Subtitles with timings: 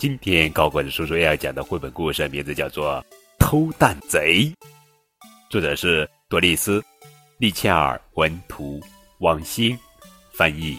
[0.00, 2.94] 今天高管的叔叔要讲的绘本故事名字叫做
[3.38, 4.44] 《偷蛋贼》，
[5.50, 6.80] 作者是多丽丝·
[7.36, 8.80] 利切尔文图，
[9.18, 9.78] 王星
[10.32, 10.78] 翻译。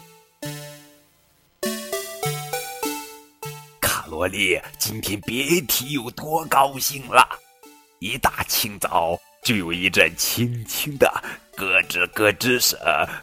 [3.79, 7.23] 卡罗莉今天别提有多高兴了，
[7.99, 11.07] 一大清早就有一阵轻轻的
[11.55, 12.79] 咯吱咯吱声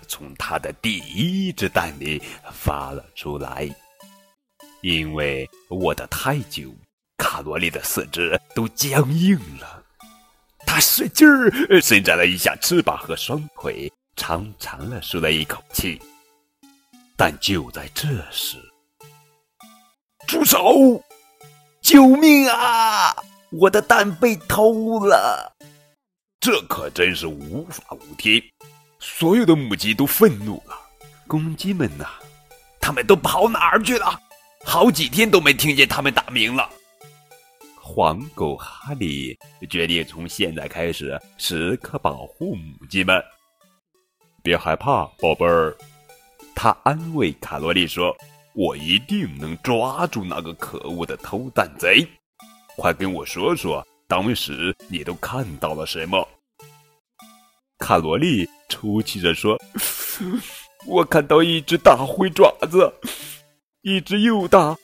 [0.06, 2.22] 从他的第一只蛋里
[2.52, 3.68] 发了出来。
[4.80, 6.74] 因为卧得太久，
[7.16, 9.82] 卡罗莉的四肢都僵硬了。
[10.66, 16.00] 他使劲儿伸展了一下翅膀和双腿，长长的舒了一口气。
[17.16, 18.56] 但就在这时，
[20.26, 21.02] 住手！
[21.80, 23.16] 救命啊！
[23.50, 25.56] 我的蛋被偷了！
[26.38, 28.40] 这可真是无法无天。
[29.00, 30.78] 所有的母鸡都愤怒了。
[31.26, 32.06] 公鸡们呐，
[32.80, 34.20] 他们都跑哪儿去了？
[34.64, 36.68] 好几天都没听见他们打鸣了。
[37.80, 39.36] 黄狗哈利
[39.70, 43.22] 决定从现在开始时刻保护母鸡们。
[44.42, 45.74] 别害怕，宝贝儿，
[46.54, 48.14] 他安慰卡罗莉说
[48.54, 52.06] ：“我一定能抓住那个可恶的偷蛋贼。
[52.76, 56.26] 快跟我说说，当时你都看到了什么？”
[57.78, 59.58] 卡罗莉抽泣着说
[60.86, 62.92] ：“我看到一只大灰爪子。”
[63.88, 64.76] 一只又大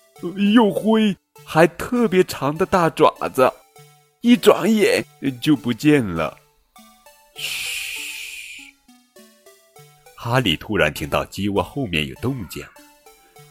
[0.54, 3.52] 又灰还特别长的大爪子，
[4.22, 5.04] 一转眼
[5.42, 6.38] 就不见了。
[7.36, 8.62] 嘘！
[10.16, 12.64] 哈利突然听到鸡窝后面有动静，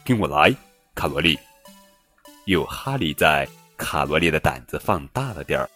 [0.03, 0.51] 跟我来，
[0.95, 1.37] 卡罗莉。
[2.45, 5.69] 有哈利在，卡罗莉的胆子放大了点儿。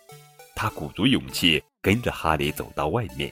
[0.56, 3.31] 他鼓足勇气跟着哈利走到外面。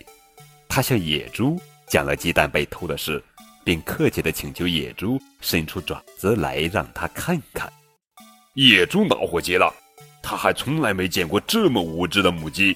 [0.69, 3.23] 他向野猪讲了鸡蛋被偷的事。
[3.65, 7.69] 并客气的请求野猪伸出爪子来让他看看。
[8.53, 9.73] 野猪恼火极了，
[10.23, 12.73] 他还从来没见过这么无知的母鸡。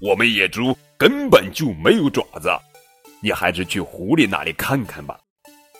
[0.00, 2.50] 我们野猪根本就没有爪子，
[3.20, 5.18] 你还是去狐狸那里看看吧。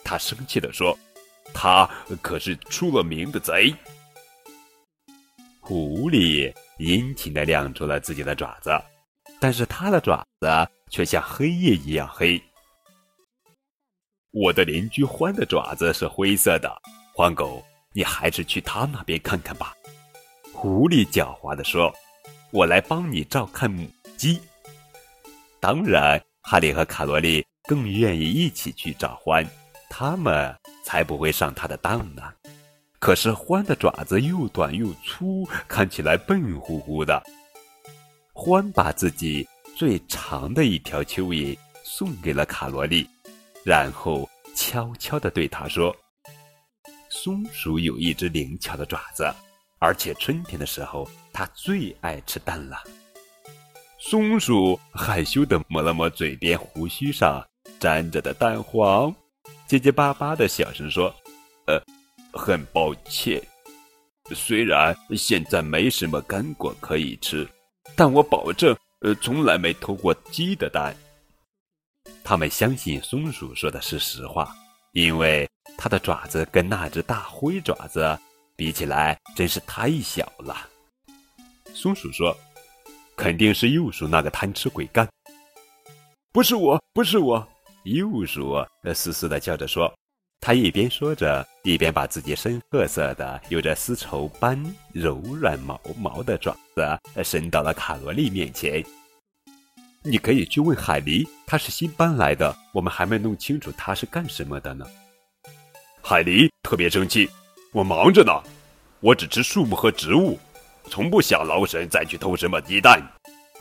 [0.03, 0.97] 他生气的说
[1.53, 1.89] ：“他
[2.21, 3.73] 可是出了名的贼。”
[5.61, 8.69] 狐狸殷勤的亮出了自己的爪子，
[9.39, 10.47] 但是他的爪子
[10.89, 12.41] 却像黑夜一样黑。
[14.33, 16.67] 我的邻居獾的爪子是灰色的，
[17.15, 17.63] 獾狗，
[17.93, 19.75] 你还是去他那边看看吧。”
[20.51, 21.93] 狐狸狡猾地说
[22.51, 24.41] ，“我来帮你照看母鸡。”
[25.61, 29.47] 当然，哈利和卡罗莉更愿意一起去找獾，
[29.87, 30.51] 他们
[30.83, 32.23] 才不会上他的当呢。
[32.97, 37.21] 可是獾的爪子又短又粗，看起来笨乎乎的。
[38.33, 43.07] 獾把自己最长的一条蚯蚓送给了卡罗莉。
[43.65, 45.95] 然后悄悄地对他说
[47.09, 49.33] ：“松鼠有一只灵巧的爪子，
[49.79, 52.77] 而且春天的时候它最爱吃蛋了。”
[53.97, 57.41] 松鼠害羞地抹了抹嘴边胡须上
[57.79, 59.15] 沾着的蛋黄，
[59.65, 61.13] 结结巴巴地小声说
[61.67, 61.81] ：“呃，
[62.33, 63.41] 很抱歉，
[64.35, 67.47] 虽然现在没什么干果可以吃，
[67.95, 70.93] 但我保证，呃，从来没偷过鸡的蛋。”
[72.23, 74.55] 他们相信松鼠说的是实话，
[74.93, 75.47] 因为
[75.77, 78.17] 它的爪子跟那只大灰爪子
[78.55, 80.67] 比起来真是太小了。
[81.73, 82.35] 松鼠说
[83.17, 85.07] ：“肯定是幼鼠那个贪吃鬼干。”
[86.31, 87.45] 不是我，不是我！
[87.83, 88.55] 幼鼠
[88.95, 89.93] 嘶嘶的叫着说，
[90.39, 94.57] 他一边说着，一边把自己深褐色的、有着丝绸般
[94.93, 98.83] 柔软毛毛的爪子伸到了卡罗莉面前。
[100.05, 104.85] 你可以去问海狸，他是新搬来的，我们还没弄清楚他是干什么的呢。
[106.01, 107.29] 海狸特别生气，
[107.71, 108.33] 我忙着呢，
[108.99, 110.37] 我只吃树木和植物，
[110.89, 113.01] 从不想劳神再去偷什么鸡蛋。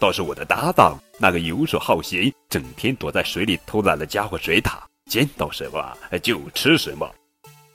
[0.01, 7.09] 倒是我的搭档那个游手好闲、整天躲在水里偷懒的家伙水獭，见到什么就吃什么。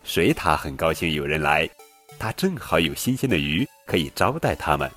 [0.04, 1.70] 水獭很高兴有人来，
[2.20, 4.92] 他正好有新鲜的鱼可以招待他们。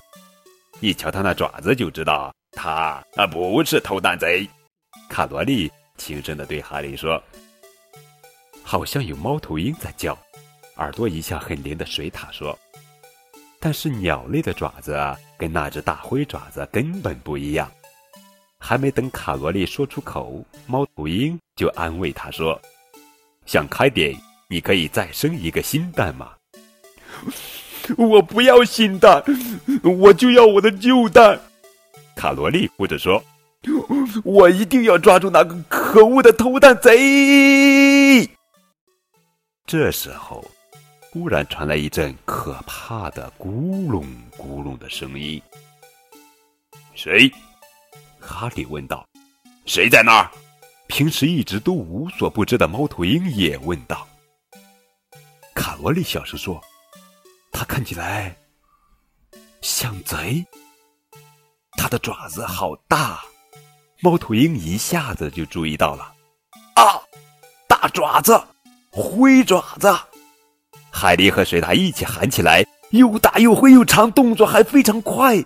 [0.81, 2.33] 一瞧他那爪子就知道。
[2.51, 4.47] 他啊，不是偷蛋贼。
[5.09, 7.21] 卡罗莉轻声的对哈利说
[8.63, 10.17] ：“好像有猫头鹰在叫。”
[10.77, 12.57] 耳朵一向很灵的水獭说
[13.59, 14.97] ：“但是鸟类的爪子
[15.37, 17.69] 跟那只大灰爪子根本不一样。”
[18.57, 22.59] 还没等卡罗莉说出口，猫头鹰就安慰他说
[23.45, 24.15] ：“想开点，
[24.47, 26.31] 你可以再生一个新蛋嘛。
[27.97, 29.23] ”我不要新蛋，
[29.83, 31.39] 我就要我的旧蛋。
[32.21, 33.23] 卡罗莉哭着说
[34.23, 38.29] ：“我一定要抓住那个可恶的偷蛋贼！”
[39.65, 40.45] 这时候，
[41.09, 44.05] 忽然传来一阵可怕的咕隆
[44.37, 45.41] 咕隆的声音。
[46.93, 47.27] 谁？
[48.19, 49.03] 哈利问道。
[49.65, 50.29] 谁在那儿？
[50.85, 54.07] 平时一直都无所不知的猫头鹰也问道。
[55.55, 56.61] 卡罗莉小声说
[57.51, 58.37] ：“他看起来
[59.61, 60.45] 像贼。
[61.81, 63.19] 他的爪子好大。”
[64.01, 66.13] 猫头鹰一下子就注意到了。
[66.75, 67.01] 啊，
[67.67, 68.39] 大爪子，
[68.91, 69.91] 灰爪子！
[70.91, 75.37] 海狸和水獭一起喊起来：“又大又灰又长，动作还非常快。”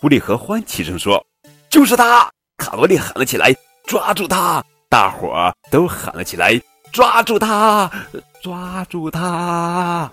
[0.00, 1.22] 狐狸和欢齐声说
[1.68, 3.54] ：“就是他！”卡罗莉喊了起来
[3.84, 6.60] ：“抓住他！”大伙儿都喊了起来
[6.92, 7.90] ：“抓住他！
[8.42, 10.10] 抓住他！”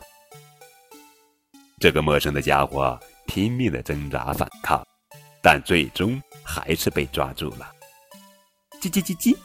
[1.80, 4.82] 这个陌生的家伙拼命的挣扎反抗，
[5.42, 7.72] 但最终还是被抓住了。
[8.82, 9.38] 叽叽叽叽，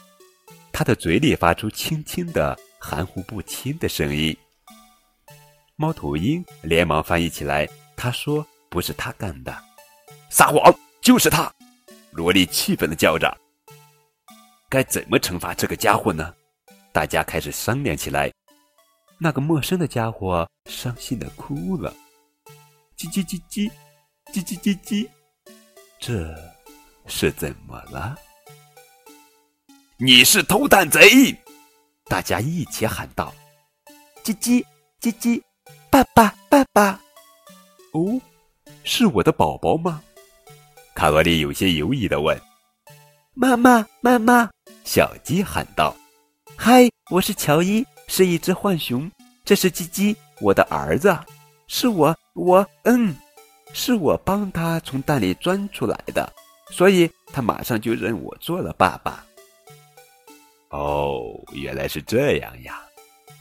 [0.71, 4.35] 他的嘴里发出轻轻的、含糊不清的声音。
[5.75, 9.53] 猫头鹰连忙翻译起来，他说：“不是他干的，
[10.29, 11.53] 撒谎，就是他！”
[12.11, 13.37] 萝莉气愤的叫着
[14.69, 16.33] ：“该怎么惩罚这个家伙呢？”
[16.93, 18.31] 大家开始商量起来。
[19.17, 21.93] 那个陌生的家伙伤心的哭了
[22.97, 23.69] ：“叽叽叽叽，
[24.33, 25.09] 叽叽叽叽，
[25.99, 26.35] 这
[27.07, 28.15] 是怎么了？”
[29.97, 31.35] 你是偷蛋贼！
[32.05, 33.33] 大家一起喊道
[34.23, 34.63] ：“叽叽
[35.01, 35.41] 叽叽，
[35.89, 36.99] 爸爸爸爸！”
[37.93, 38.19] 哦，
[38.83, 40.03] 是我的宝宝吗？
[40.93, 42.39] 卡罗莉有些犹疑的问。
[43.33, 44.49] “妈妈妈妈！”
[44.83, 45.95] 小鸡喊道
[46.55, 49.09] ：“嗨，我是乔伊，是一只浣熊。
[49.43, 51.17] 这是叽叽，我的儿子。
[51.67, 53.15] 是我，我嗯，
[53.77, 56.31] 是我帮他从蛋里钻出来的，
[56.71, 59.21] 所以他马上就认我做了爸爸。”
[60.71, 62.81] 哦，原来是这样呀！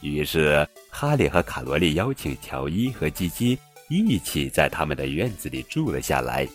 [0.03, 3.57] 于是哈利和卡罗莉邀请乔伊和基基
[3.89, 6.47] 一起在他们的院子里住了下来。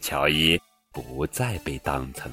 [0.00, 0.58] 乔伊
[0.92, 2.30] 不再被当成，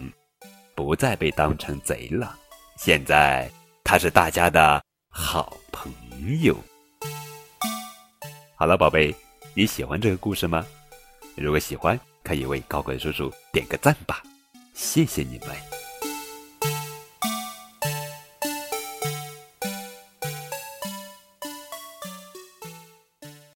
[0.75, 2.38] 不再被当成贼了。
[2.77, 3.50] 现在
[3.83, 5.92] 他是大家的好朋
[6.42, 6.56] 友。
[8.56, 9.13] 好了，宝贝，
[9.60, 10.66] 你喜欢这个故事吗？
[11.36, 14.24] 如果喜欢，可以为高贵叔叔点个赞吧，
[14.74, 15.79] 谢谢你们。